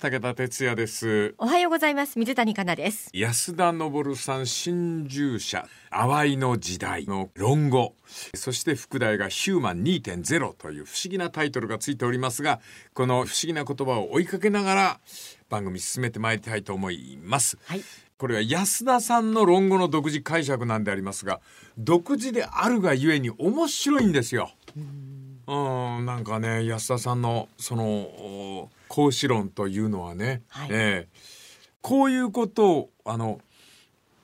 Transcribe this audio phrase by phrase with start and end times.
[0.00, 1.34] ます武田哲也です。
[1.36, 2.18] おはようございます。
[2.18, 3.10] 水谷香奈です。
[3.12, 7.94] 安田昇さん新従者淡いの時代の論語
[8.34, 12.60] そして副題がヒューマン2.0という不思議なタイトルがついておりますが
[12.94, 15.00] この不思議な言葉を追いかけながら
[15.48, 17.82] 番組進めてまいりたいと思います、はい。
[18.16, 21.40] これは安田さんの論語の独自解釈なんでありますが
[21.76, 24.50] 独自であるがゆえに面白いんですよ。
[24.76, 31.40] うんなんかね安田さんのそのお孔子論というのはね、はいええ
[31.82, 33.40] こういうことをあの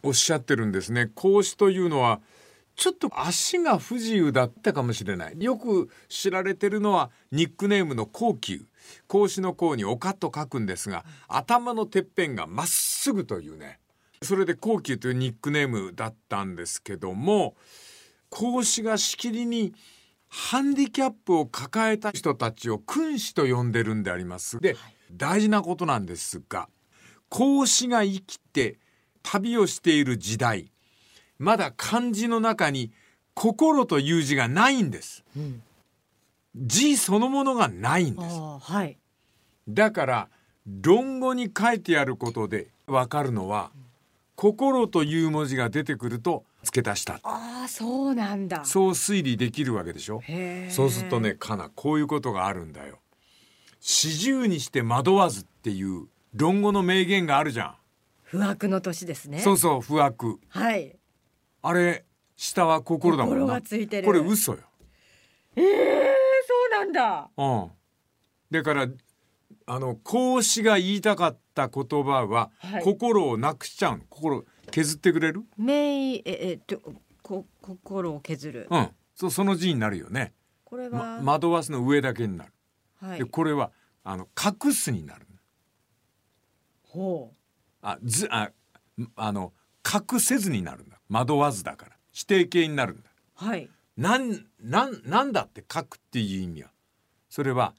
[0.02, 1.10] おっしゃってるんですね。
[1.14, 2.20] 孔子というのは
[2.76, 5.42] ちょっと足が不自由だったかもしれない。
[5.42, 8.66] よく知られてるのはニックネームの孔丘。
[9.08, 13.80] 孔子の孔に丘と書くんですが、頭のてっぺんがまっすぐというね。
[14.22, 17.56] それで孔丘というニックネームだったんですけども、
[18.28, 19.74] 孔子がしきりに
[20.28, 24.60] ハンディキャップを抱えた人たちを君子と呼んでるんであります。
[24.60, 24.76] で、
[25.12, 26.68] 大事なことなんですが、
[27.28, 28.78] 孔子が生きて
[29.22, 30.70] 旅をしている時代、
[31.38, 32.92] まだ漢字の中に
[33.34, 35.24] 心という字がないんです。
[35.36, 35.62] うん
[36.58, 38.40] 字そのものがないんです。
[38.62, 38.96] はい
[39.68, 40.28] だから
[40.64, 43.70] 論語に書いてあることでわかるのは、
[44.36, 47.14] 心という文字が出てくると付け足した。
[47.22, 50.20] ああそうなんだそう推理できるわけでしょ？
[50.68, 52.98] そうするとね、かな、こういうことがあるんだよ。
[53.80, 57.74] 四十にして惑わずっていう論語の名言があるじゃん。
[58.22, 60.38] 不惑の年ですねそうそう、不惑。
[60.48, 60.96] はい
[61.62, 62.04] あれ、
[62.36, 63.40] 下は心だもんな。
[63.40, 64.58] 心がついてるこれ嘘よ。
[65.56, 66.12] ええ
[66.46, 67.70] そうなんだうん。
[68.50, 68.88] だから、
[69.68, 74.04] あの、孔子が言いたかった言葉は、はい心をなくしちゃうの。
[74.10, 74.44] 心
[74.76, 75.42] 削ってくれる？
[75.56, 76.82] 名ええっと
[77.22, 78.90] こ心を削るうん。
[79.14, 80.34] そう、その字になるよね。
[80.64, 82.52] これは、ま、惑わすの上だけになる。
[83.00, 83.72] はいで、これは、
[84.04, 85.26] あの、隠すになる。
[86.82, 87.32] ほ
[87.80, 88.50] あ、ず、あ、
[89.16, 89.54] あの、
[89.84, 91.00] 隠せずになるんだ。
[91.08, 91.96] 惑わずだから。
[92.12, 93.10] 否定形になるんだ。
[93.42, 96.70] うはいなん、なん、なんだって書くっていう意味は。
[97.30, 97.74] それは、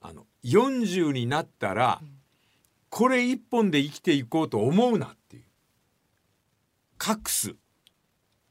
[0.00, 2.00] あの、40になったら、
[2.88, 5.16] これ一本で生きていこうと思うな。
[7.04, 7.54] 隠す。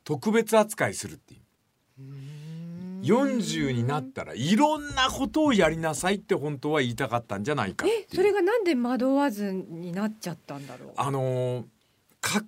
[0.03, 1.41] 特別扱いするっていう。
[3.01, 10.93] 40になったらいろんなことをやりなさいって本当は言いたかったんじゃないかえそれがなんで惑わずになっちゃったんだろう？
[10.97, 11.65] あのー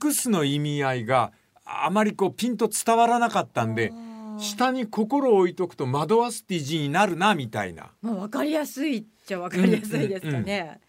[0.04, 1.32] 隠すの意味合いが
[1.64, 3.94] あまりこうピンと伝わらなかったんで
[4.38, 7.92] 下に心を置いとくと惑わすって字になるなみたいな。
[8.02, 10.82] まあわかりやすいっちゃわかりやすいですかね、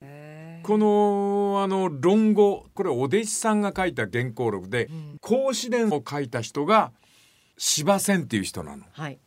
[0.00, 5.18] へーこのあの論語これお弟子さんが書いた原稿録でうん。
[5.20, 6.92] 孔子伝を書いた人が
[7.56, 8.82] 司馬遷っていう人なの。
[8.90, 9.20] はい。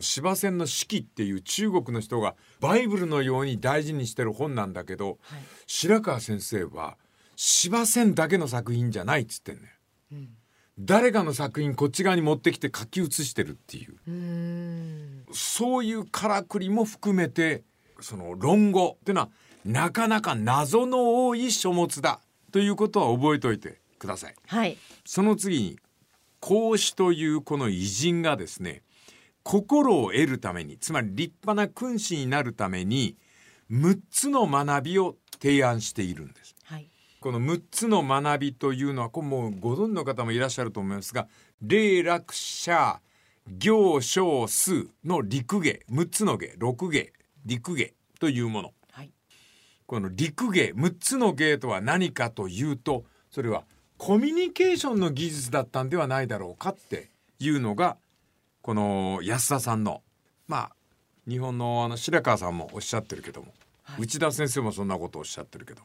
[0.00, 5.40] 司馬遷の史記っていう中国の人がバイブルのように大事にしてる本なんだけどはい。
[5.66, 6.98] 白川先生は
[7.36, 9.62] 司馬遷だけの作品じゃないっつってんね
[10.12, 10.28] うん。
[10.78, 15.24] 誰かの作品こっち側に持ってきて書き写してるっていう。
[15.32, 17.64] そういうからくりも含めて
[18.00, 19.30] その論語っていうのは
[19.66, 22.20] なかなか謎の多い書物だ
[22.52, 24.34] ということは覚えておいてください。
[24.46, 25.78] はいその次に
[26.40, 28.82] 孔子というこの偉人がですね
[29.42, 33.16] 心を得るためにつまり立派な君子になるために
[33.70, 36.54] 6つの学びを提案しているんです。
[36.64, 36.88] はい
[37.18, 41.26] この6つの学びというのはこれもうご存知の方もいらっしゃると思いますが
[41.60, 43.00] 礼楽者
[43.58, 47.12] 行小数の陸芸6つの芸6芸
[47.44, 48.76] 陸芸というものはい
[49.86, 53.64] この陸芸6つの芸とは何かというとそれは
[53.98, 57.96] コミュニケーションの技術だったんではないだろうかっていうのが
[58.62, 60.02] この安田さんの
[60.48, 60.76] まあ
[61.28, 63.52] 日本のあの白川さんもおっしゃってるけども、
[63.82, 64.02] はい。
[64.02, 65.82] 内田先生もそんなことをおっしゃってるけど。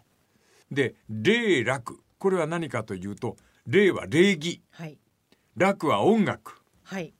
[0.71, 4.61] で礼楽これは何かというと礼は礼儀。
[4.71, 4.97] はい。
[5.57, 6.61] 楽は音楽。
[6.83, 7.13] はい。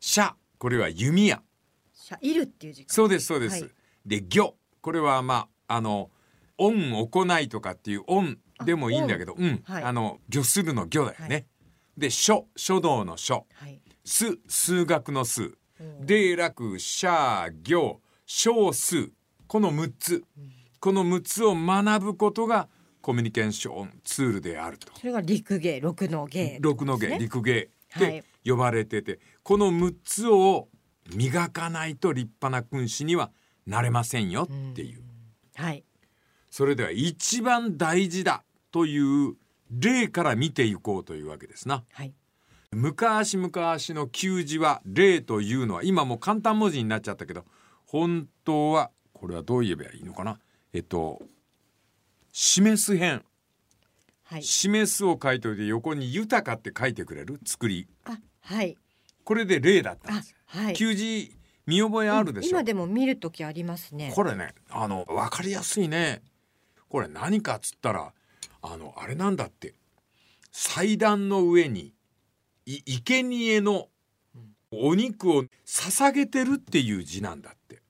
[0.00, 1.42] 社これは弓矢。
[1.92, 3.62] しゃいるっていう時間そうですそうです。
[3.62, 3.72] はい。
[4.06, 4.54] で行。
[4.80, 6.10] これはまああの
[6.56, 9.82] 恩行いとかっていう恩でもいいんだけど、うん、はい。
[9.84, 11.28] あの御するの御だよね。
[11.28, 11.46] はい。
[11.96, 13.46] で書書道の書。
[13.54, 13.80] はい。
[14.04, 15.56] 数数学の数。
[15.80, 15.84] う。
[15.84, 18.00] ん礼楽社行。
[18.26, 19.12] 小数。
[19.46, 20.24] この6つ。
[20.80, 22.68] この6つを学ぶことが
[23.00, 24.92] コミュニケーションツールであると。
[24.98, 28.12] それが陸芸六の芸六の芸、ね陸芸はい。
[28.12, 30.68] で呼ばれてて、この6つを
[31.14, 33.30] 磨かないと立派な君子には
[33.66, 35.07] なれませんよっていう。
[35.58, 35.84] はい
[36.50, 39.34] それでは一番大事だという
[39.70, 41.84] 例から見ていこうというわけですな。
[41.92, 42.14] はい
[42.70, 47.44] 昔々の旧字は例というのは今もう簡単文字になっちゃったけど
[47.86, 50.38] 本当はこれはどう言えばいいのかな？
[50.74, 51.22] えっと
[52.30, 53.24] 示す編
[54.24, 54.42] はい。
[54.42, 58.76] 示すを書いておいて横に豊かって書いてくれる作りあ、はい。
[59.24, 60.74] これで例だったんあですよ、はい。
[61.68, 64.10] 見覚えあるでしょ、今でも見る時ありますね。
[64.14, 66.22] これねあの分かりやすいね
[66.88, 68.12] これ何かっつったら
[68.62, 69.74] あのあれなんだって
[70.50, 71.92] 祭壇の上に
[72.64, 73.88] い生贄の
[74.70, 77.82] お肉を捧げてるっていう字なんだって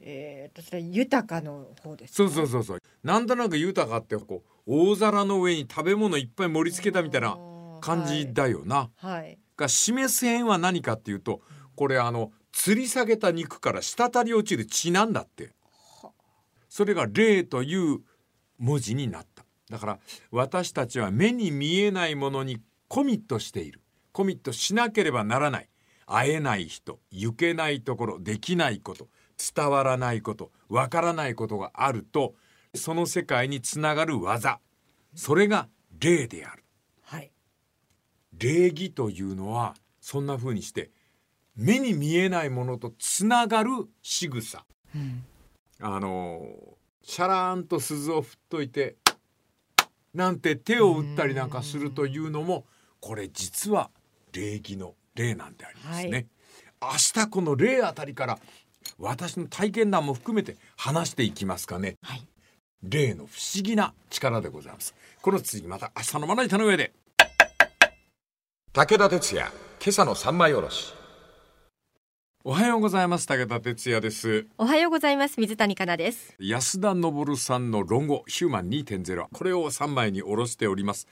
[0.00, 2.16] えーと、それ豊かの方ですか。
[2.16, 7.38] そうそうそうそうなんとなく豊かってこう大皿の上に食べ物いっぱい盛り付けたみたいな
[7.80, 9.12] 感じだよな、はい。
[9.12, 9.38] はい。
[9.56, 11.40] が示す辺は何かっていうと
[11.76, 15.52] これあの吊り下げた肉から滴り落ちる血なんだって。
[16.68, 18.00] それが霊という
[18.58, 19.44] 文字になった。
[19.68, 19.98] だから
[20.30, 23.80] 私たちは目に見えないものにコミットしている。
[24.12, 25.68] コミットしなければならない。
[26.06, 29.08] 会えない人行けないところできないこと
[29.54, 32.34] 伝わらないことわからないことがあると
[32.74, 34.60] その世界につながる技
[35.14, 36.64] それが霊である。
[37.02, 37.30] はい。
[38.38, 40.90] 礼儀というのはそんな風にして
[41.56, 43.70] 目に見えないものとつながる
[44.02, 44.64] 仕草
[44.94, 45.24] うん。
[45.80, 46.46] あの
[47.02, 48.96] シャラーンと鈴を振っといて
[50.14, 52.66] なんて手を打ったりなんかするというのも
[53.00, 53.90] これ実は
[54.32, 56.26] 礼儀の礼なんでありますね。
[56.80, 56.88] 明
[57.22, 58.38] 日この礼あたりから
[58.98, 61.96] 私の体験談も含めて話していきますかね。
[62.02, 62.26] はい。
[62.82, 64.94] 霊の不思議な力でございます。
[65.20, 66.92] この次また明日のまな板の上で。
[68.72, 71.01] 武田鉄矢、今朝の三枚おろし。
[72.44, 73.28] おはようございます。
[73.28, 74.48] 武田鉄矢です。
[74.58, 75.38] おはようございます。
[75.38, 76.34] 水谷香奈です。
[76.40, 81.06] 安田昇さんの論語ヒューマン2.0これを3枚に下ろしております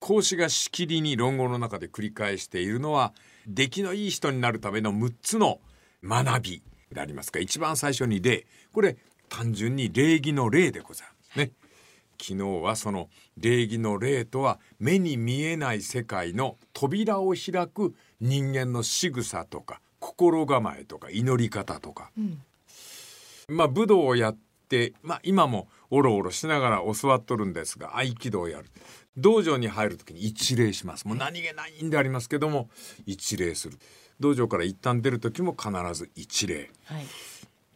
[0.00, 3.12] 講師がしきりに論語の中で繰り返しているのは
[3.46, 5.60] 出来のいい人になるための6つの
[6.02, 8.96] 学びでありますが一番最初に礼これ
[9.28, 11.52] 単純に礼儀の礼でございますね
[12.20, 22.10] 昨日はその礼儀の礼とは目に見えない世界の扉を開く人間の仕草とか心構えとか祈り方とか。
[22.18, 22.42] うん。
[23.48, 24.36] まあ武道をやっ
[24.68, 28.66] て、まあ、今もおろおろしながら教わっとるんですが合気道をやる。
[29.16, 31.06] 道場に入る時に一礼します。
[31.06, 32.68] もう何気ないんでありますけども
[33.06, 33.78] 一礼する。
[34.18, 36.70] 道場から一旦出る時も必ず一礼。
[36.84, 37.06] はい。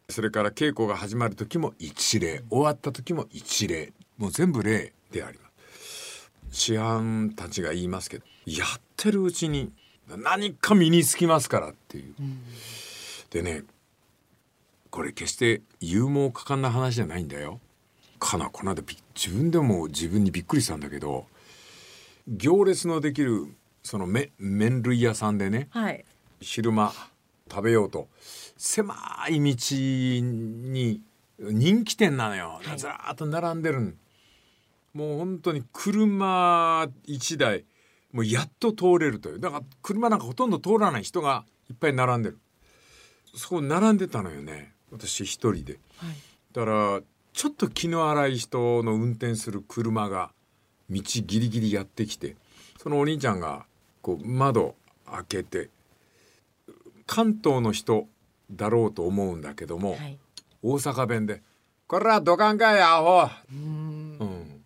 [0.09, 2.43] それから稽古が始まる時も一礼。
[2.51, 3.93] 終わった時も一礼。
[4.19, 5.47] もう全部礼であります。
[6.51, 9.73] 師範たちが言いますけどやってるうちに
[10.09, 12.39] 何か身につきますからっていううん。
[13.31, 13.65] でね
[14.91, 17.61] これ決して勇猛果敢な話じゃないんだよ。
[18.19, 21.27] かなこの間び自分でも自分にびっくりしたんだけど
[22.27, 23.47] 行列のできる
[23.83, 26.05] そのめ麺類屋さんでねはい。
[26.41, 26.93] 昼間
[27.51, 28.09] 食べようと
[28.57, 28.95] 狭
[29.29, 29.41] い道
[29.75, 31.01] に
[31.39, 33.99] 人気店なのよ、はいずらーっと並んでるん
[34.95, 37.65] もう本当に車1台
[38.13, 42.39] もうやっと通れるというだから車なんかほとんど通らない人がいっぱい並んでる
[43.35, 46.17] そこ並んでたのよね私一人ではい。
[46.53, 47.01] だから
[47.33, 50.31] ちょっと気の荒い人の運転する車が
[50.89, 52.37] 道ギリギリやってきて
[52.79, 53.67] そのお兄ちゃんが
[54.01, 55.69] こう窓開けて
[57.07, 58.07] 関東の人
[58.51, 60.19] だろうと思うんだけども、はい。
[60.63, 61.43] 大阪弁で
[61.87, 63.29] 「これはどかんかいアホ!
[63.53, 64.25] うん」う。
[64.25, 64.65] ん、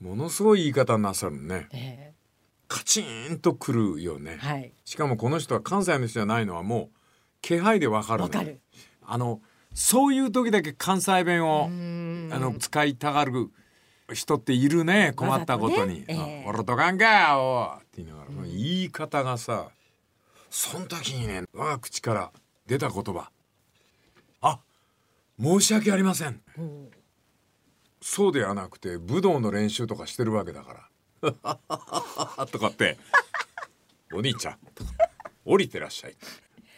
[0.00, 2.13] ものすごい言い方なさるねえ
[2.74, 4.32] カチーンとくるよね。
[4.32, 4.72] ー、はい。
[4.84, 6.98] しかもこの人は関西の人じゃないのはもう
[7.40, 8.60] 気配でわかるのわかる。
[9.06, 9.40] あの
[9.72, 12.30] そういう時だけ関西弁を、うん。
[12.32, 13.52] あの使いたがる
[14.12, 16.32] 人っているね困ったことに「わざとね。
[16.32, 17.04] ええあ俺とかんか
[17.34, 19.70] よ!」って言いながら、言い方がさ
[20.50, 22.32] その時にね我が口から
[22.66, 23.30] 出た言葉
[24.42, 24.58] 「あ
[25.40, 26.90] 申し訳ありません」うん。
[28.00, 30.88] そうではなくて武道の練習とかしてるわけだから
[32.50, 32.98] 「とかって
[34.12, 34.90] 「お兄ちゃん」とか
[35.44, 36.16] 「降りてらっしゃい」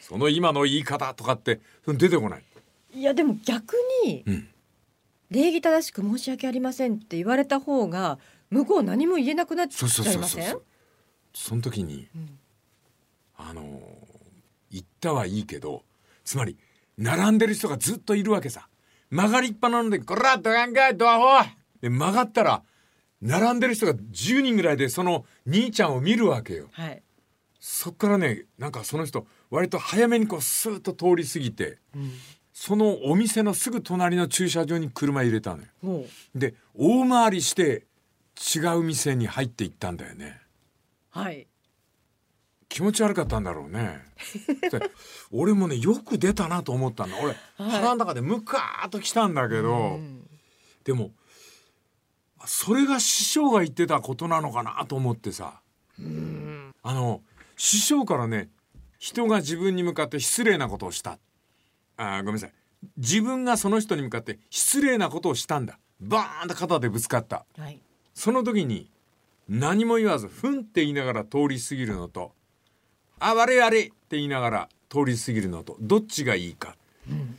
[0.00, 2.45] その今の言い方とかって出てこない。
[2.95, 3.75] いやでも逆
[4.05, 4.49] に、うん。
[5.31, 8.19] 礼儀正しく申し訳ありませんって言われた方が
[8.50, 10.59] 向こう何も言えなくなっちゃいません？
[11.35, 12.38] その時にうん。
[13.37, 14.07] あのー
[14.71, 15.85] 言ったはいいけど
[16.25, 16.57] つまり
[16.99, 18.69] 並んでる人がずっといるわけさ。
[19.11, 21.49] 曲がりっぱなので「こらどやんかいドアホ!」
[21.81, 22.62] で曲がったら
[23.23, 26.68] 並んでる人が10人ぐらいでその兄ちゃんを見るわけよ。
[26.73, 27.02] はい、
[27.58, 32.12] そっからねなんかその人割と早めにこうスーッと通り過ぎてうん、
[32.52, 36.04] そのお店のすぐ隣の駐車場に車入れたのよ。
[36.35, 37.85] で大回りして
[38.54, 40.40] 違う店に入っていったんだよね。
[41.11, 41.46] はい。
[42.68, 44.02] 気持ち悪かったんだろうね。
[44.70, 44.80] で
[45.30, 47.37] 俺もねよく出たなと思ったんだ俺、はい。
[47.70, 50.28] 腹の中でムカーッときたんだけど、うん。
[50.85, 51.12] でも
[52.47, 55.61] それが師匠が言ってたことなのかなと思ってさ。
[55.99, 57.21] あの
[57.57, 58.49] 師匠からね
[58.99, 61.19] 人が自分に向かって失礼なことをした。
[61.97, 62.53] あごめんなさい。
[62.99, 65.79] 自分がその人に向かって失礼なことをしたんだ。
[66.00, 67.81] バーンと肩でぶつかった、はい、
[68.15, 68.91] その時に
[69.49, 72.33] 何も言わずふんって言いながら通り過ぎるのと
[73.19, 76.76] あ悪い悪いって言いながら通り過ぎるのとどっちがいいか、
[77.11, 77.37] うん、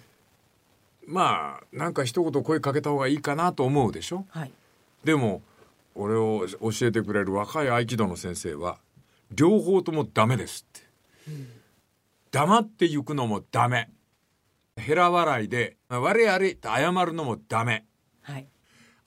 [1.06, 4.52] まあなんか一言声かけた方がいいかなと思うでしょ、はい、
[5.04, 5.42] でも
[5.96, 8.80] 俺を教えてくれる若い合気道の先生は
[9.32, 10.88] 両方ともダメですって、
[11.30, 11.48] うん、
[12.32, 13.89] 黙って行くのもダメ。
[14.77, 17.86] へら笑いで「悪い悪い」って謝るのもダメ、
[18.22, 18.48] はい、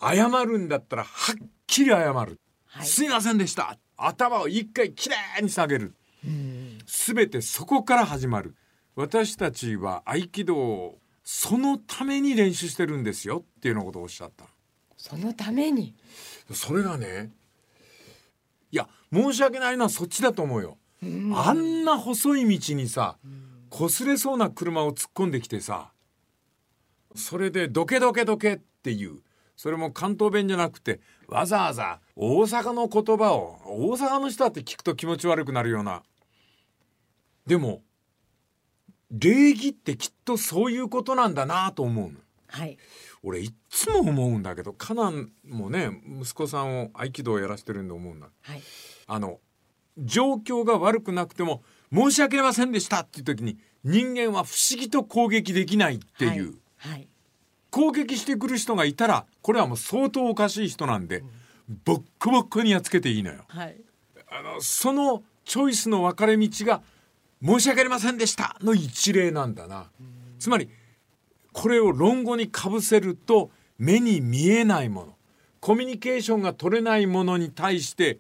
[0.01, 3.79] 謝るんだったらはっきり謝る、はい、すいませんでした。
[3.97, 5.95] 頭を一回きれいに下げる。
[6.87, 8.57] すべてそこから始まる。
[8.97, 14.47] 私たちは合気道をそのために練習してるんですよっていうようなことをおっしゃった
[15.01, 15.95] そのために。
[16.53, 17.31] それがね
[18.71, 20.79] いや申し訳ないのはそっちだと思うよ、
[21.35, 23.17] あんな細い道にさ
[23.71, 25.93] 擦れそうな車を突っ込んできてさ
[27.15, 29.21] それで「どけどけどけ」っていう
[29.57, 36.03] それも関東弁じゃなくてわざわざ大阪の言葉を大阪の人だって聞くと気持ち悪くなるような。
[37.47, 37.83] でも
[39.11, 42.19] 礼儀ってきっとそういうことなんだなと思うの。
[42.49, 42.77] はい、
[43.23, 48.63] 俺いつも思うんだけどカナンもね息子さんを合気道をやらせてるんで思うんだ、はい、
[49.07, 49.41] あの
[49.99, 51.63] 状況が悪くなくても
[51.93, 56.93] 申し訳ありませんでしたっていう時に人間は不思議と攻撃できないっていう、はい。
[56.93, 57.09] はい、
[57.71, 61.25] 攻撃してくる人がいたらこれはもう相当おかしい人なんで、う
[61.73, 63.45] ん、ボッコボッコにやっつけていいのよ。
[63.49, 63.77] はい、
[64.31, 66.83] あのそのチョイスの分かれ道が
[67.45, 69.91] 申し訳ありませんでしたの一例なんだな。
[70.39, 70.71] つまり
[71.53, 75.17] これを論語にかぶせると目に見えないもの。
[75.61, 78.19] コミュニケーションが取れないものに対して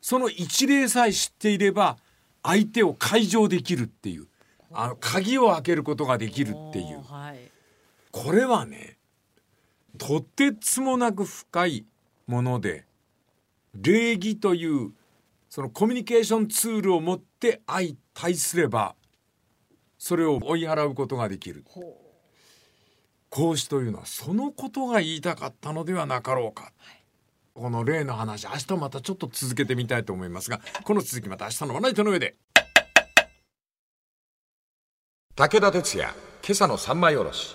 [0.00, 1.96] その一例さえ知っていれば
[2.42, 4.26] 相手を解錠できるっていう。
[4.72, 7.50] あの鍵を開けることができるっていう、はい、
[8.10, 8.98] これはね
[9.96, 11.86] とてつもなく深い
[12.26, 12.84] もので
[13.74, 14.92] 礼儀という
[15.48, 18.94] そのコミュニケーションツールを持って相対すれば
[19.98, 21.64] それを追い払うことができる
[23.36, 26.72] 孔子というのはそのことが言いたかったのではなかろうか、はい、
[27.52, 32.36] この例の話明日またちょっと続けてみたいと思いますがこの続きまた明日のまな板の上で。
[35.34, 37.54] 武田鉄矢今朝の三枚おろし。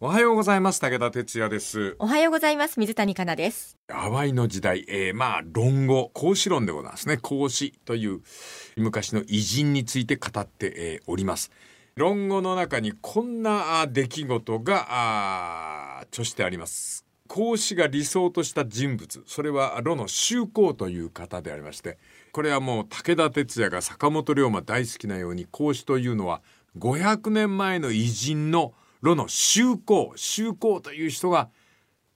[0.00, 0.80] おはようございます。
[0.80, 1.96] 武田哲也です。
[1.98, 2.80] おはようございます。
[2.80, 3.76] 水谷香奈です。
[3.86, 7.18] 淡いの時代、えー、まあ論語孔子論でございますね。
[7.18, 8.22] 孔子という
[8.78, 11.50] 昔の偉人について語って、えー、おります
[12.00, 17.04] 論語の中にこんな出来事が著してあります。
[17.28, 19.22] 孔子が理想とした人物。
[19.26, 21.98] それは呂の周公という方でありまして
[22.32, 26.40] これはもう武田鉄矢が坂本龍馬大好きなように孔子というのは
[26.78, 31.50] 500年前の偉人の呂の周公周公という人が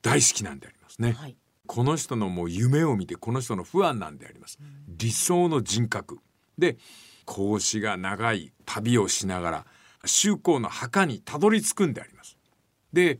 [0.00, 1.36] 大好きなんでありますね、はい、
[1.66, 6.20] この人のもう夢を見てこの人の不安なんであります、理想の人格。
[6.56, 6.78] で
[7.26, 9.66] 孔子が長い旅をしながら
[10.06, 12.36] 周公の墓にたどり着くんであります
[12.92, 13.18] で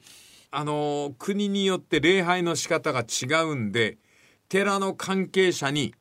[0.51, 3.99] あの国によって礼拝の仕方が違うんで
[4.49, 5.95] 寺の関係者に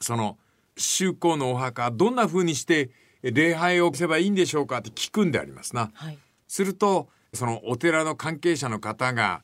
[0.00, 0.36] その
[0.76, 2.90] 周公のお墓どんな風にして
[3.22, 5.90] 礼拝をせばいいんでしょうかって聞くんでありますな。
[5.94, 6.18] はい
[6.54, 9.42] するとそのお寺の関係者の方が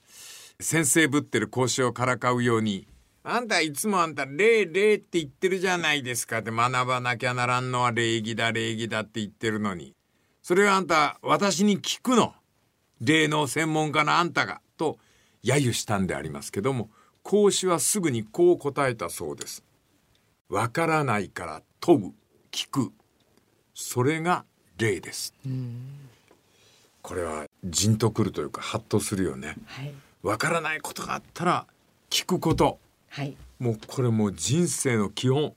[0.61, 2.87] 先生ぶってる講師をからかうように
[3.25, 9.97] 「あんたいつもあんた礼礼って言ってるじゃないですか」って学ばなきゃならんのは礼儀だ礼儀だって言ってるのに
[10.50, 12.35] それをあんた私に聞くの
[13.00, 14.99] 礼の専門家のあんたがと
[15.45, 16.90] 揶揄したんでありますけども
[17.23, 19.62] 講師はすぐにこう答えたそうです。
[20.49, 22.12] わからないから問う
[22.50, 22.90] 聞く
[23.75, 24.45] それが
[24.76, 25.35] 礼です。
[27.00, 29.54] これはじんとくるというかハッとするよね。
[30.25, 31.66] わ、はい、からないことがあったら
[32.11, 32.80] 聞くこと。
[33.09, 35.54] はい、もうこれも人生の基本。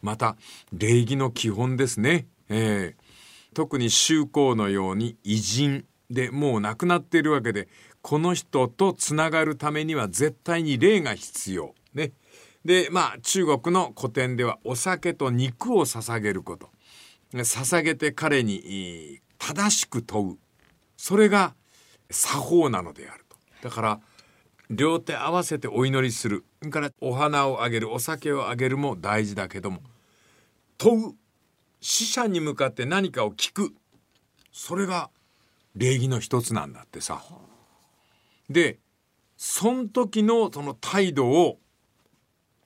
[0.00, 0.36] また
[0.72, 2.28] 礼儀の基本ですね。
[2.48, 2.97] えー、
[3.58, 7.66] 特に宗公のように偉人でもう亡くなっているわけで
[8.02, 11.74] この人とつながるためには絶対に礼が必要。
[11.92, 12.12] ね。
[12.64, 16.70] でまあ中国の古典ではお酒と肉を捧げること。
[17.32, 20.38] 捧げて彼に正しく問う。
[20.96, 21.56] それが
[22.12, 24.00] 作法なのであるとだから
[24.70, 29.80] 両手合わせてお祈りするからお花をあげるお酒をあげるも大事だけども
[30.76, 31.14] 問う
[31.80, 33.74] 死者に向かって何かを聞く
[34.52, 35.10] それが
[35.76, 37.22] 礼儀の一つなんだってさ。
[38.50, 38.78] で
[39.36, 41.58] その時のその態度を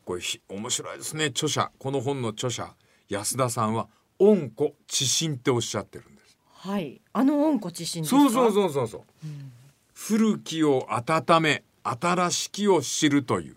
[0.05, 2.75] これひ面白いですね著者この本の著者
[3.09, 3.89] 安田さんは
[4.19, 7.01] 温故知新っておっしゃってるんですはい。
[7.13, 8.21] あの温故知新ですか？
[8.23, 9.03] そうそうそうそうそう
[9.93, 13.57] 古きを温め新しきを知るという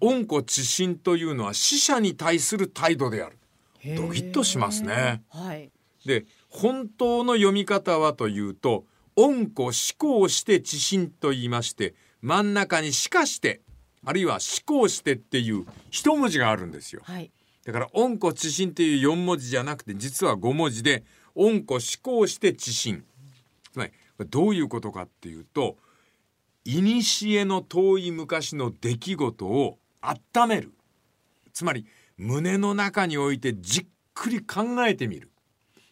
[0.00, 3.38] 温故知新というのは死者に対する態度である
[3.84, 5.22] ドキッとしますね。
[5.30, 5.70] はい。
[6.04, 8.84] で本当の読み方はというと
[9.16, 13.60] 温故思考して知新と言いまして真ん中にしかして
[14.04, 17.30] あるいは思考してっていう一文字があるんですよはい。
[17.64, 23.04] だから温故知新っていう4文字じゃなくて実は5文字で温故思考して知新
[23.72, 23.92] つまり
[24.30, 25.76] どういうことかっていうと
[26.64, 30.72] 古の遠い昔の出来事を温める
[31.52, 31.86] つまり
[32.20, 35.30] 胸の中においてじっくり考えてみる。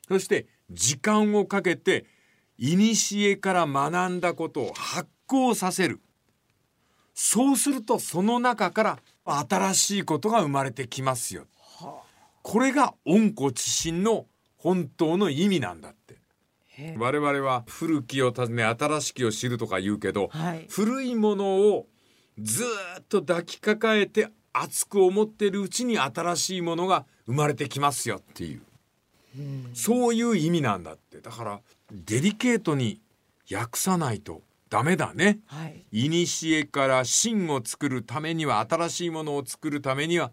[0.08, 2.04] そして時間をかけて
[2.58, 6.02] 古から学んだことを発行させる。
[7.14, 11.46] そうするとその中から新しいことが生まれてきますよ。
[12.42, 14.26] これが温故知新の
[14.58, 16.18] 本当の意味なんだって。
[16.98, 20.66] 我々は古きを訪ね新しきを知るとか言うけど、はい。
[20.68, 21.86] 古いものを
[22.38, 24.28] ずーっと抱きかかえて
[24.60, 28.62] 熱く思っているうちに新しいものが生まれてきますよっていう
[29.38, 31.60] うんそういう意味なんだってだから
[31.92, 33.00] デリケートに
[33.50, 35.38] 訳さないとダメだね。
[35.46, 35.84] はい。
[35.90, 40.32] 古から真を作るためには新しいものを作るためには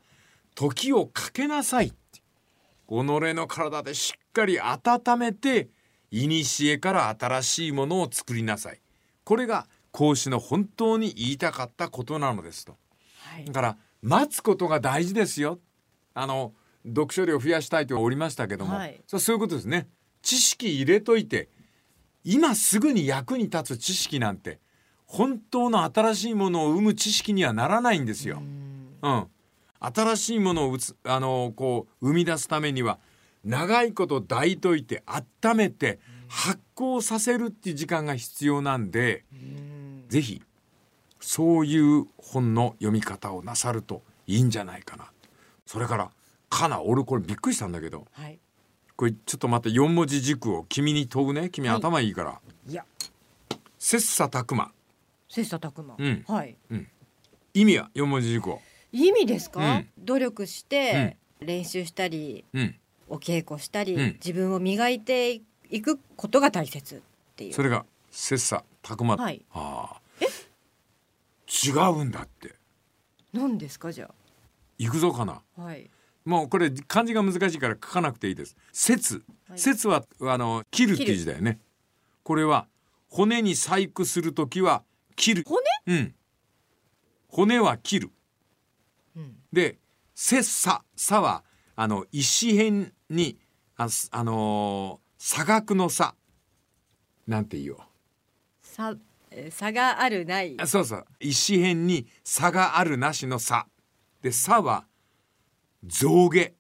[0.55, 1.93] 時をかけなさい己
[2.87, 5.69] の体でしっかり温めて
[6.11, 8.79] 古から新しいものを作りなさい
[9.23, 12.77] これが孔子の本当に言いたかったことなのですと
[13.23, 13.53] はいだ。
[13.53, 15.59] から待つことが大事ですよ。
[16.13, 16.53] あの
[16.85, 19.01] 読書量増やしたいとおりましたけども、はい。
[19.07, 19.89] そうそういうことですね。
[20.21, 21.49] 知識入れといて
[22.23, 24.59] 今すぐに役に立つ知識なんて
[25.07, 28.43] 本当の新しいものを生む知識にはならないんですよ。
[29.01, 29.27] うん、
[29.79, 32.99] 新しいものをうつあのこう生み出すためには
[33.43, 40.05] 長いこと抱いといて温めて発酵させるっていう時間が必要なんでうん。
[40.09, 40.43] ぜひ
[41.25, 45.11] そういう本の読み方をなさるといいんじゃないかな。
[45.65, 46.11] それから
[46.51, 48.05] かな俺これびっくりしたんだけど。
[48.11, 48.37] はい。
[48.95, 51.49] これちょっとまた4文字軸を君に問うね。
[51.49, 52.73] 君はい頭いいから、い。
[52.75, 52.85] や。
[53.79, 54.71] 切磋琢磨。
[55.27, 55.95] 切磋琢磨。
[55.97, 56.23] うん。
[56.27, 56.55] はい。
[57.55, 58.61] 意味は4文字熟語。
[58.91, 59.89] 意味ですか、うん。
[59.97, 62.75] 努力して練習したり、うん。
[63.09, 64.13] お稽古したり、うん。
[64.23, 66.99] 自分を磨いていくことが大切っ
[67.35, 67.53] ていう。
[67.53, 69.43] それが切磋琢磨、はい。
[69.51, 70.01] ああ
[71.63, 72.55] 違うんだって。
[73.33, 74.09] 何ですかじゃ
[74.77, 75.41] 行くぞかな。
[75.57, 75.89] あはい。
[76.25, 78.55] もうこれ漢字が難しいから書かなくていいです。
[78.71, 79.59] 切はい。
[79.59, 81.59] 切はあの切るっていう字だよね。
[82.23, 82.67] これは
[83.09, 84.83] 骨に細工するときは
[85.15, 85.43] 切る。
[85.45, 85.61] 骨？
[85.87, 86.15] うん。
[87.27, 88.11] 骨は切る。
[89.15, 89.37] うん。
[89.53, 89.77] で
[90.15, 91.43] 切磋磋は
[91.75, 93.37] あの石辺に
[93.75, 96.15] あすあのー差額の差
[97.27, 97.79] なんて言おう。
[98.61, 98.97] 差えー
[99.51, 100.55] 差があるない。
[100.59, 101.05] あそうそう。
[101.19, 103.67] 石辺に差があるなしの差。
[104.21, 104.85] で差は
[105.85, 106.53] 象牙。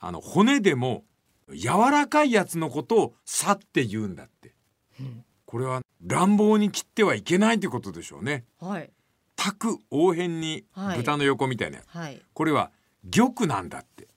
[0.00, 1.04] あの骨でも
[1.52, 4.54] 柔らかいやつのことを差って言うんだって。
[5.00, 5.24] うん。
[5.44, 8.44] これは乱暴に切ってはいけないということでしょうね。
[8.60, 8.90] はい。
[9.36, 10.98] 卓応辺にはい。
[10.98, 12.20] 豚の横みたいなやつ、はい。
[12.32, 12.70] これは
[13.10, 14.08] 玉なんだって。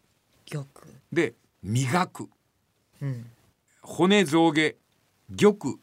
[0.49, 0.65] 玉。
[1.11, 2.29] で磨く。
[3.01, 3.25] うん。
[3.81, 4.75] 骨象牙
[5.35, 5.79] 玉。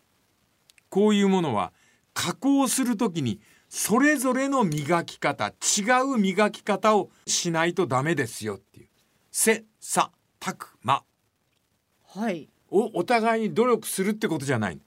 [0.91, 1.73] こういうものは
[2.19, 8.89] 加工するときにそれぞれの磨き方違う磨き方をしないとダメですよっていう。
[9.31, 10.09] 切磋
[10.41, 11.05] 琢磨
[12.09, 12.49] はい。
[12.71, 14.81] をお互いに努力するってことじゃない。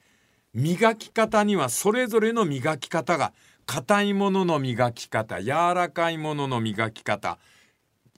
[0.52, 3.32] 磨き方にはそれぞれの磨き方が
[3.64, 7.38] 硬いものの磨き方柔らかいものの磨き方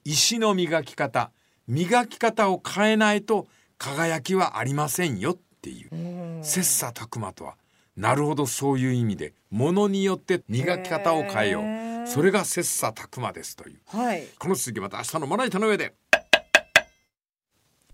[0.02, 1.30] 石の磨き方
[1.68, 3.46] 磨き方を変えないと
[3.78, 5.94] 輝きはありませんよっていう。
[5.94, 6.42] うん。
[6.42, 7.54] 切磋琢磨とは
[7.96, 12.06] なるほどそういう意味でものによって磨き方を変えよう。
[12.06, 13.80] それが切磋琢磨ですという。
[13.86, 14.24] はい。
[14.38, 15.94] この続きまた明日のまな板の上で。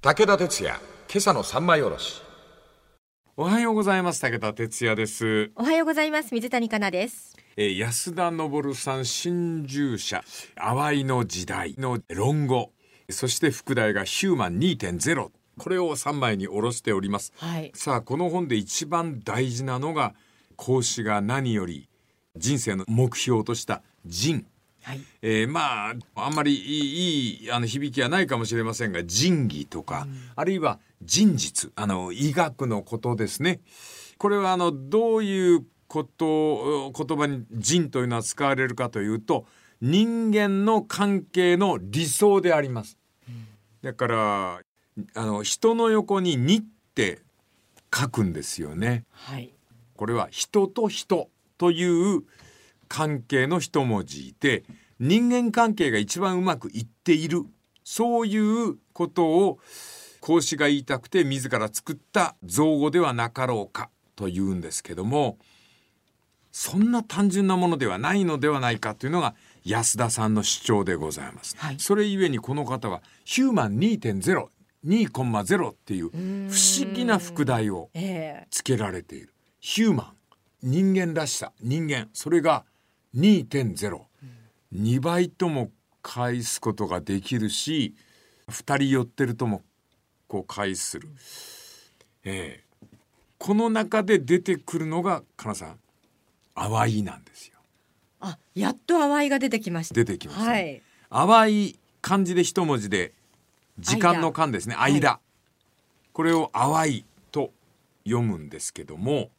[0.00, 2.22] 武田鉄矢今朝の三枚おろし。
[3.36, 4.20] おはようございます。
[4.20, 6.34] 武田鉄矢です、おはようございます。
[6.34, 7.36] 水谷香奈です。
[7.56, 10.22] えー安田昇さん新従者
[10.56, 12.72] 淡いの時代の論語
[13.10, 17.32] そして副題がヒューマン2.0これを3枚におろしております。
[17.36, 17.72] はい。
[17.74, 20.14] さあこの本で一番大事なのが
[20.56, 21.88] 孔子が何より
[22.36, 24.46] 人生の目標とした仁。
[24.82, 25.00] はい。
[25.22, 33.60] えーまああんまりいいいいあの響きはないかもしれませんが仁義とか、あるいは仁術あの医学のことですね。
[34.18, 39.44] これはあのどういうこと言葉に人というのは使われるかというと
[39.80, 42.96] 人間の関係の理想であります。
[43.82, 44.60] だから
[45.14, 46.62] あの人の横に「に」っ
[46.94, 47.20] て
[47.94, 49.04] 書くんですよね。
[49.10, 49.52] はい。
[49.96, 52.22] これは人と人という
[52.88, 54.64] 関係の一文字で
[54.98, 57.44] 人間関係が一番うまくいっている
[57.84, 59.58] そういうことを
[60.20, 65.38] 孔子が言いたくて自ら作った造語ではなかろうかというんですけども
[66.52, 69.34] そんな単純なものではないのではないかというのが
[69.64, 71.56] 安田さんの主張でございます。
[71.58, 74.48] はいそれゆえにこの方はヒューマン2.0
[74.86, 78.46] 2.0っていう不思議な副題をええ。
[78.50, 79.34] つけられている。
[79.60, 80.14] ヒューマ
[80.62, 80.70] ン。
[80.70, 81.52] 人間らしさ。
[81.60, 82.08] 人間。
[82.12, 82.64] それが
[83.16, 85.70] 2.02倍とも
[86.02, 87.94] 返すことができるし
[88.48, 89.62] 2人寄ってるとも
[90.28, 90.98] こう返す。
[90.98, 91.08] る、
[92.24, 92.64] ええ。
[93.38, 95.78] この中で出てくるのがかなさん
[96.54, 97.58] 淡いなんですよ。
[98.20, 99.94] あ、やっと淡いが出てきました。
[99.94, 100.46] 出てきます、ね。
[100.46, 100.82] はい。
[101.10, 103.14] 淡い漢字で一文字で
[103.80, 104.76] 時間の間ですね。
[104.76, 104.94] 間。
[104.94, 105.20] 間、
[106.12, 107.52] これを淡いと
[108.04, 109.30] 読むんですけども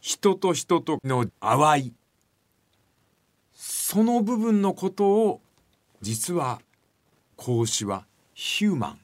[0.00, 1.92] 人と人との淡い
[3.54, 5.40] その部分のことを
[6.00, 6.60] 実は
[7.36, 8.04] 孔子は
[8.34, 8.98] ヒューマン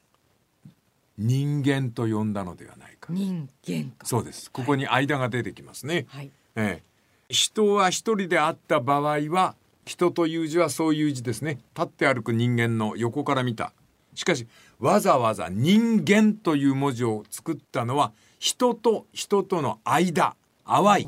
[1.17, 4.05] 人間と呼んだのではないか人間か。
[4.05, 4.49] そうです。
[4.51, 6.31] ここに間が出てきますね、はい。
[6.55, 6.83] ええ、
[7.29, 11.59] 人は一人であった場合は人という字はそういう字ですね。
[11.75, 13.73] 立って歩く人間の横から見た
[14.13, 14.47] しかし
[14.79, 21.07] わざわざ人間という文字を作ったのは人と人との間淡い。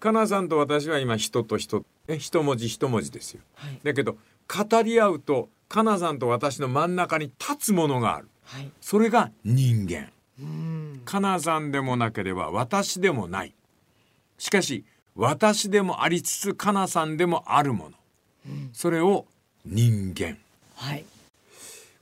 [0.00, 3.40] かなさんと私は今人と人え一文字一文字ですよ。
[3.54, 3.80] はい。
[3.82, 4.16] だけど
[4.48, 8.28] 語り合うとかなさんと私の真ん中に立つものがある。
[8.44, 8.70] はい。
[8.80, 10.10] それが人間。
[10.40, 11.02] うん。
[11.04, 13.54] かなさんでもなければ私でもない。
[14.38, 17.96] しかし私でもありつつかなさんでもあるもの。
[18.72, 19.26] それを
[19.66, 20.38] 人間。
[20.76, 21.04] はい。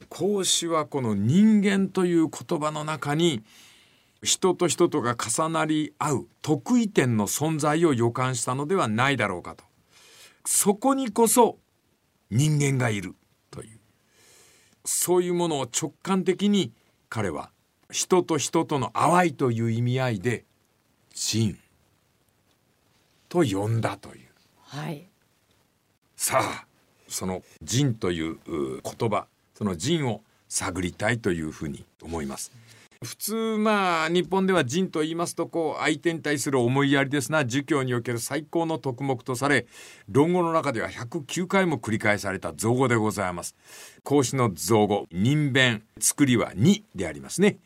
[0.08, 3.42] 孔子はこの人間という言葉の中に
[4.22, 9.64] 人と人とが重なり合う得意点の存在を予感したのではないだろうかと。
[10.44, 11.58] そこにこそ
[12.30, 13.14] 人間がいる
[13.50, 13.78] という。
[14.84, 16.72] そういうものを直感的に
[17.08, 17.50] 彼は
[17.90, 20.44] 人と人との淡いという意味合いで
[21.14, 21.56] 人
[23.28, 24.28] と呼んだという。
[24.62, 25.08] はい。
[26.16, 26.66] さあ
[27.08, 32.52] その「人」というう言葉その「人」を探りたいというふうに思います。
[33.02, 39.66] 普通まあ日本では人と言いますとこう相手に対する思いやりですな儒教における最高の徳目とされ
[40.08, 43.54] 論語の中では109回も繰り返された造語でございます。
[44.02, 47.58] 孔子の造語人弁作りは2でありますね。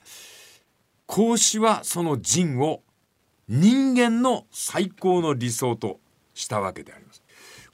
[1.07, 2.83] 孔子はその人を
[3.49, 5.99] 人間の最高の理想と
[6.35, 7.23] したわけであります。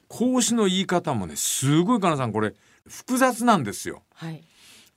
[0.07, 2.53] 孔子の言い方もねすごいかなさんこれ
[2.87, 4.03] 複雑なんですよ。
[4.17, 4.43] はい。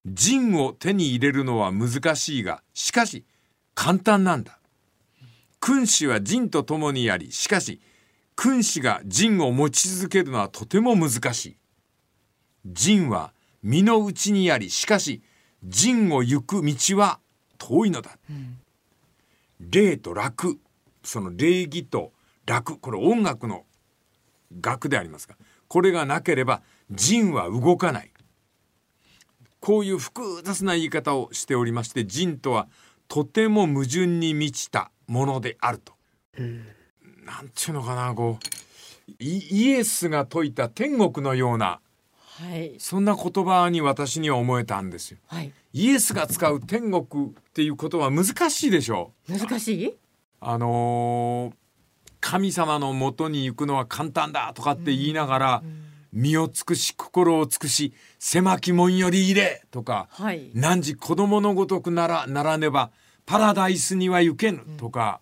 [0.07, 3.27] 人を手に入れるのは難しいがしかし
[3.75, 4.59] 簡単なんだ。
[5.61, 7.83] 君子は人と共にありしかし
[8.35, 11.57] 君子が人を持ち続けるのはとても難しい。
[12.65, 15.23] 人は身の内にありしかし
[15.63, 17.21] 人を行く道は
[17.59, 18.17] 遠いのだ。
[19.61, 20.59] 礼と楽
[21.05, 22.13] その礼儀と
[22.47, 23.67] 楽これ音楽の
[24.63, 25.37] 楽でありますが
[25.69, 28.10] これがなければ人は動かない
[29.61, 32.67] こういう複雑な言い方をしておりまして人とは
[33.09, 35.93] とても矛盾に満ちたものであると、
[36.39, 41.81] なんていうのかなこうイイエスが説いた天国のような
[42.41, 42.77] はい。
[42.79, 45.19] そんな言葉に私には思えたんですよ。
[45.27, 45.53] はい。
[45.75, 49.39] イエスが使う天国っていうことは難しいでしょう。
[49.39, 49.95] 難しい？
[50.41, 51.55] あのー
[52.23, 55.63] 神様のもとに行くのは簡単だとかって言いながら、
[56.13, 60.51] 身を尽くし心を尽くし狭き門より入れとか、はい。
[60.55, 62.91] 汝子供のごとくならならねば
[63.27, 65.21] パラダイスには行けぬとか、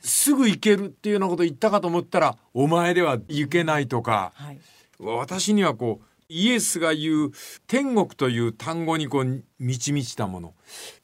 [0.00, 4.60] すぐ行けるっていうようなこと言ったかと思ったらお前では行けないとか、はい。
[4.98, 7.32] 私にはこうイエスが言う
[7.66, 10.54] 天国という単語にこう満ち満ちたもの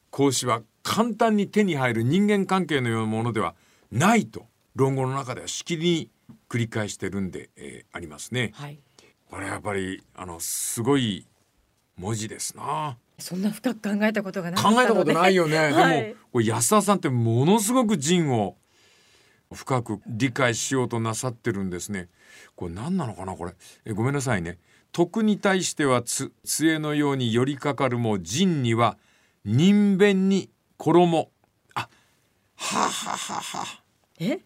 [0.09, 3.55] 孔子は簡単に手に入る人間関係のようなものでは
[3.91, 6.09] ないと論語の中ではしきりに
[6.49, 8.51] 繰り返してるんで、えーありますね。
[8.55, 8.79] はい。
[9.33, 11.25] これやっぱりあのすごい
[11.97, 12.99] 文字ですな。
[13.17, 14.85] そんな深く考えたことがなかったので。
[14.85, 15.57] 考えたことないよね。
[15.57, 18.57] はいでもこれ安田さんってものすごく人を
[19.51, 22.09] 深く理解しようとなさってるんですね。
[22.55, 24.59] これ何なのかなこれえごめんなさいね。
[24.91, 28.99] 徳に対してはつ杖のように寄りかかるも人には
[29.43, 31.31] 人弁に衣。
[31.73, 31.87] あは
[32.55, 33.83] あはあはあはあ
[34.19, 34.41] え？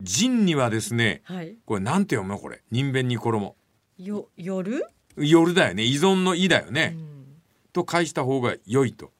[0.00, 1.56] 人にはですねはい。
[1.66, 2.38] これなんて読むの？
[2.38, 3.56] これ人弁に衣
[3.98, 4.86] よ夜？
[5.16, 5.84] 夜だよね。
[5.84, 7.26] 依存の「い」だよね、うん。
[7.72, 9.10] と返した方が良いと。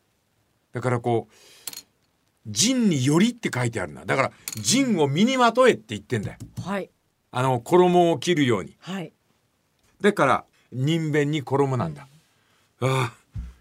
[0.73, 1.35] だからこう
[2.47, 4.05] 「人により」って書いてあるな。
[4.05, 6.39] だから「人を身にまとえ」って言ってんだよ。
[6.65, 6.91] はい。
[7.31, 8.77] あの衣を着るように。
[8.81, 9.13] はい。
[10.01, 12.09] だから人弁に衣なんだ、
[12.81, 12.83] あ
[13.13, 13.13] あ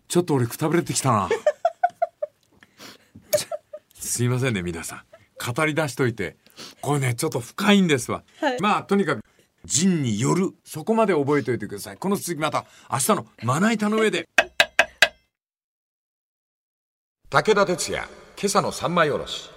[0.07, 1.29] ちょっと俺くたぶれてきたな。
[3.93, 5.03] すいませんね皆さん。
[5.53, 6.37] 語り出しといて。
[6.81, 8.59] これねちょっと深いんですわ、はい。
[8.59, 9.23] まあとにかく
[9.65, 11.97] 人によるそこまで覚えておいてください。
[11.97, 14.27] この続きまた明日のまな板の上で。
[17.29, 19.49] 武田鉄矢今朝の三枚おろし。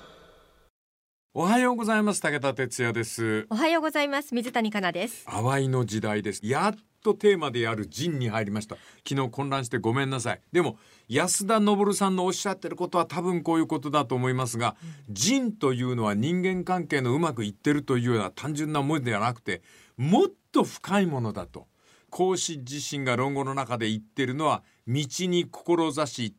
[1.32, 2.20] おはようございます。
[2.20, 3.46] 武田鉄矢です。
[3.50, 4.34] おはようございます。
[4.34, 5.24] 水谷香奈です。
[5.24, 6.40] 淡いの時代です。
[6.44, 8.76] やっとテーマである人に入りました。
[9.08, 10.40] 昨日混乱してごめんなさい。
[10.52, 14.76] でも安田昇さんのおっしゃってることは多分こういうことだと思いますが、
[15.08, 19.62] 人というのは人間関係のうまくいってるというような単純な文字ではなくて
[19.96, 21.66] もっと深いものだと。
[22.10, 26.34] 孔子自身が論語の中で言ってるのは道に志し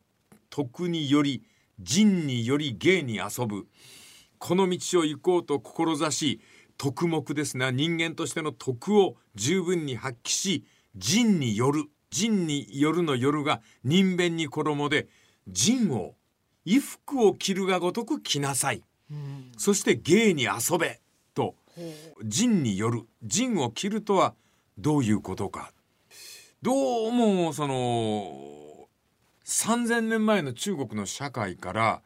[0.48, 1.42] 徳により
[1.78, 3.66] 人により芸に遊ぶ。
[4.38, 6.40] この道を行こうと志し
[6.78, 10.64] 徳目ですな人間としての徳を十分に発揮し
[10.94, 15.08] 人による人によるの夜が人弁に衣で
[15.46, 16.14] 人を
[16.64, 18.82] 衣服を着るがごとく着なさい。
[19.10, 19.52] うん。
[19.56, 21.00] そして芸に遊べ
[21.76, 24.34] と人による人を着るとは
[24.78, 25.72] どういうことか。
[26.62, 28.88] どうもその
[29.44, 32.02] 3,000年前の中国の社会から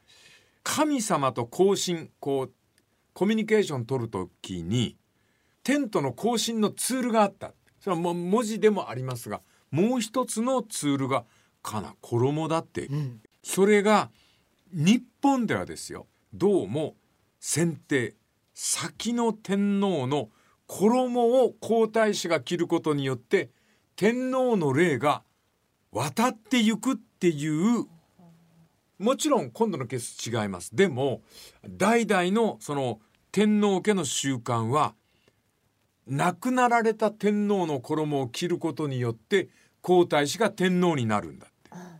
[0.62, 2.52] 神様と交信こう
[3.12, 4.96] コミュニケーション取る時に
[5.62, 7.52] テントの交信のツールがあった。
[7.80, 11.24] それはもう文字でもありますがもう一つのツールが
[11.62, 12.94] かな衣だってう。
[12.94, 13.20] ん。
[13.42, 14.10] それが
[14.72, 16.06] 日本ではですよ。
[16.34, 16.96] どうも
[17.38, 18.14] 先手
[18.62, 20.28] 先の天皇の
[20.66, 23.48] 衣を皇太子が着ることによって
[23.96, 25.22] 天皇の霊が
[25.92, 27.86] 渡ってゆくっていう
[28.98, 30.76] もちろん今度のケース違います。
[30.76, 31.22] でも
[31.66, 33.00] 代々のその
[33.32, 34.94] 天皇家の習慣は
[36.06, 39.48] 亡くなられた天皇の衣を着ることによって
[39.80, 41.46] 皇太子が天皇になるんだ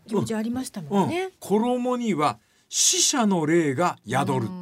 [0.07, 1.31] 行事ありましたもんね。
[1.41, 4.51] 衣には死者の霊が宿るう。
[4.51, 4.60] ん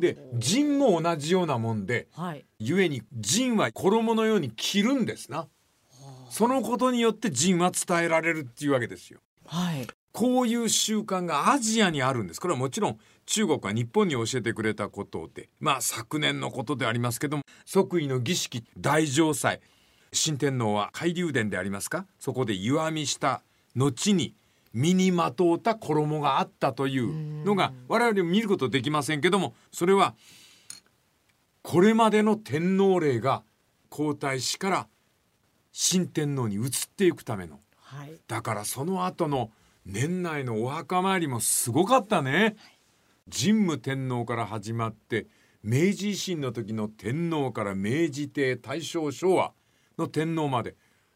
[0.00, 2.44] で人も同じようなもんではい。
[2.58, 5.46] 故に人は衣のように着るんですな。
[6.30, 9.20] そのことによって人は伝えられるっていうわけですよ。
[9.46, 9.86] はい。
[10.12, 12.40] こういう習慣がアジアにあるんです。
[12.40, 19.60] これはもちろん中国は日本に教えてくれたことでまあ昨年のことでありますけども即位の儀式大城祭
[20.12, 22.06] 新天皇は海流殿でありますか？
[22.18, 23.42] そこで湯あみした
[23.76, 24.34] 後に
[24.72, 30.14] 身にまとうた衣があったというのが我々も見ることできませんけどもそれは
[31.62, 33.42] これまでの天皇霊が
[33.88, 34.88] 皇太子から
[35.72, 38.12] 新天皇に移っていくためのはい。
[38.28, 39.50] だからその後の
[39.84, 42.56] 年内のお墓参りもすごかったね。
[43.30, 45.26] 神武天皇から始まって
[45.62, 49.52] 明治維新の時の天皇から明治帝大正昭和
[49.98, 50.74] の天皇まで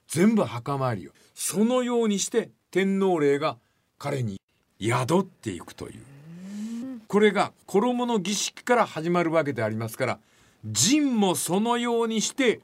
[0.09, 3.57] 全部墓参りをそのようにして天皇霊が
[3.99, 4.41] 彼に
[4.81, 6.03] 宿っていくという
[7.07, 10.19] これが衣の儀式から始まるわけでありますから
[10.75, 12.63] 神もそのようにして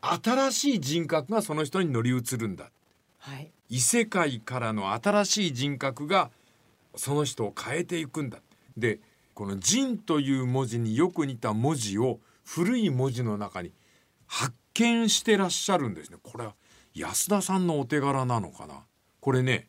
[0.00, 2.70] 新しい人格がその人に乗り移るんだ
[3.18, 3.50] はい。
[3.68, 6.30] 異世界からの新しい人格が
[6.96, 8.38] その人を変えていくんだ。
[8.78, 8.98] で
[9.34, 13.72] この「人」という文字によく似た文字を古い文字の中に
[14.26, 16.16] 発見してらっしゃるんですね。
[16.22, 16.54] これは
[16.94, 18.87] 安田さんのお手柄なのかな？
[19.28, 19.68] これね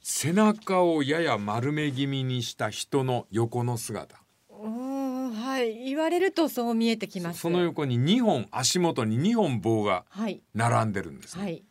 [0.00, 4.16] 背中をやや丸め気味にした人の横の姿
[4.48, 5.84] うんはい。
[5.84, 7.40] 言われるとそう見えてきます。
[7.40, 10.40] その横に2本足元に2本棒がはい。
[10.54, 11.42] 並んでるんですね。
[11.42, 11.62] はい。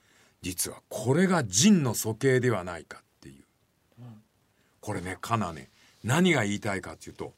[0.43, 3.43] 実はこれが人の鼠径ではないかっていう、
[4.79, 5.71] これねかなね
[6.03, 7.33] 何が言いたいかっていうと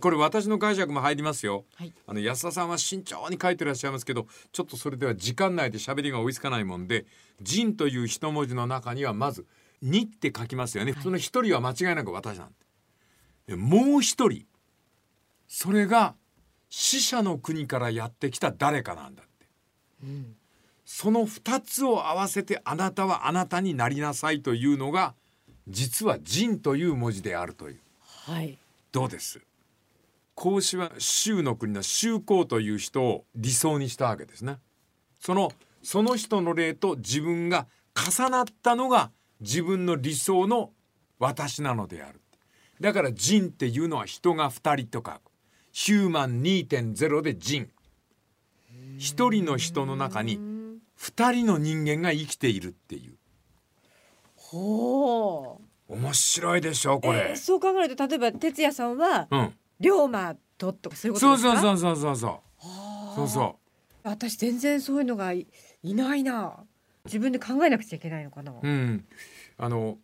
[0.00, 1.64] これ私の解釈も入りますよ。
[1.76, 1.92] はい。
[2.06, 7.04] あの安田さんは慎重に書いてらっしゃいますけどちょっとそれでは時間内で喋りが追いつかないもんで
[7.40, 9.46] 「人」という一文字の中にはまず
[9.82, 11.02] 「に」って書きますよね、はい。
[11.02, 12.54] その一人は間違いなく私なん
[13.46, 13.56] で。
[13.56, 14.46] もう一人。
[15.46, 16.14] それが
[16.70, 19.46] 死者の国からやってきた誰かなんだって。
[20.04, 20.36] うん。
[20.86, 25.14] その2つを合わせてあなたはあなたになりなさいというのが
[25.68, 27.80] 実は「人」という文字であるという。
[28.00, 28.58] はい。
[28.90, 29.40] どうです？
[30.34, 34.58] 孔子は周の国の周公という人を理想にしたわけですね。
[35.20, 40.70] そのその人の霊と自分が重なったのが自分の理想の
[41.18, 42.20] 私なのである。
[42.80, 45.20] だから人っていうのは人が二人とか
[45.70, 47.70] ヒューマン2.0で人。
[48.98, 50.38] 一人の人の中に
[50.96, 53.16] 二人の人間が生きているっていう。
[54.34, 55.92] ほう。
[55.92, 57.30] 面白いでしょこれ。
[57.30, 61.60] えー、そう考えると例えば哲也さんはうん龍馬ととかそういうことそうですか？
[61.60, 62.40] そうそうそうそうそうは
[63.12, 63.58] あそうそ
[64.04, 65.46] 私全然そういうのがい
[65.82, 66.64] いないな。
[67.04, 69.04] 自分で考えなくちゃいけないのかな、ううん。
[69.58, 69.98] あの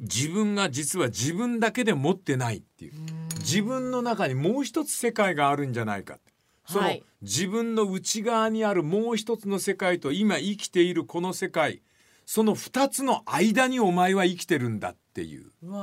[0.00, 2.92] 自分が実は自分だけで持ってないっていう。
[3.38, 6.18] 自分の中にもう一つ世界があるんじゃないか
[6.66, 7.04] その、はい。
[7.22, 11.80] 自分の内側にあるもう一つの世界と今生きているこの世界
[12.26, 15.52] その二つの間にお前は生きてるんだっていう。
[15.62, 15.80] うわ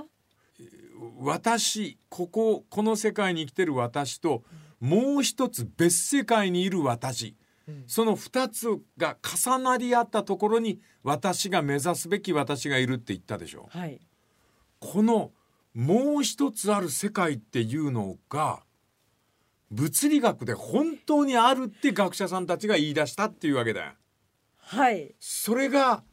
[0.00, 0.04] あ
[1.18, 4.42] 私こここの世界に生きてる私と
[4.80, 7.36] もう一つ別世界にいる私。
[7.66, 7.84] うん。
[7.86, 13.68] その二つが重なり合ったところに私が目指すべき私がいるって言ったでしょ。
[13.70, 14.00] はい。
[14.80, 15.32] この
[15.72, 18.62] もう一つある世界っていうのが
[19.70, 23.92] 物理学で本当にあるって学者さんたちが言い出したっていうわけだよ。
[24.56, 25.14] はい。
[25.20, 26.04] それが、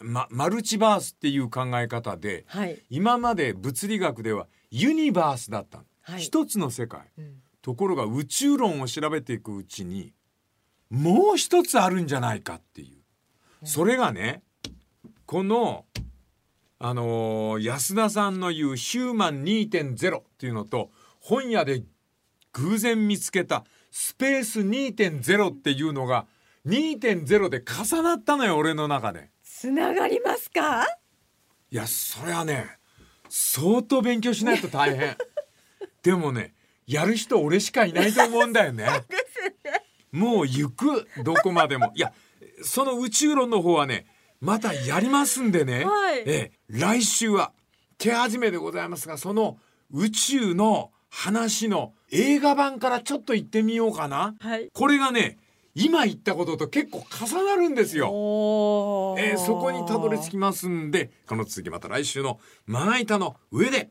[0.00, 6.20] ま、マルチバースっていう考え方ではい、今まで物理学ではユニバースだったの、はい。
[6.20, 7.00] 一つの世界。
[7.18, 7.42] うん。
[7.62, 10.12] ところが宇宙論を調べていくうちに
[10.88, 13.66] もう一つあるんじゃないかっていう。
[13.66, 14.42] それがね
[15.24, 15.84] この
[16.78, 21.82] あのー安田さんの言う「ヒューマン2.0」っていうのと本屋で
[22.52, 26.26] 偶然見つけた「スペース2.0」っていうのが
[26.66, 29.30] 2.0で重なったのよ俺の中で。
[29.58, 30.86] つながりますか？
[31.70, 32.78] いやそれはね
[33.30, 35.16] 相当勉強しないと大変。
[36.02, 36.54] でもね
[36.86, 38.86] やる人俺しかいないと思うんだよね。
[40.12, 41.90] もう行くどこまでも。
[41.94, 42.12] いや
[42.62, 44.06] その宇宙論の方はね
[44.40, 46.18] またやりますんでね、はい。
[46.20, 47.52] ええ来週は
[47.96, 49.58] 手始めでございますがその
[49.90, 54.36] 宇宙の話の映画版からちょっと行ってみようかな。
[54.38, 54.68] はい。
[54.72, 55.38] これがね
[55.78, 58.06] 今言ったことと結構重なるんですよ。
[59.18, 63.90] えーそこにたどり着きますんでこの続きまた来週のまな板の上で